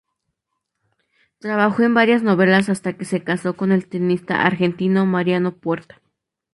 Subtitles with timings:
[1.37, 6.01] Trabajó en varias novelas hasta que se casó con el tenista argentino Mariano Puerta.